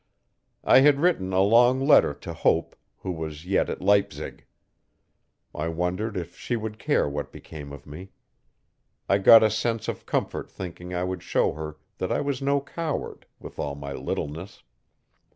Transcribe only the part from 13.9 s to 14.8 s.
littleness.